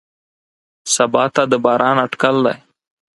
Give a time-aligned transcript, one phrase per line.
[0.93, 2.57] سبا ته د باران اټکل دی.